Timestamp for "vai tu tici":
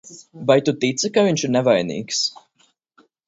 0.51-1.11